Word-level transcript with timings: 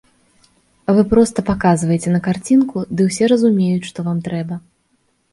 Вы 0.99 1.01
проста 1.09 1.43
паказваеце 1.49 2.13
на 2.13 2.21
карцінку, 2.27 2.77
ды 3.01 3.07
ўсе 3.09 3.25
разумеюць, 3.33 3.87
што 3.91 4.07
вам 4.09 4.17
трэба. 4.29 4.59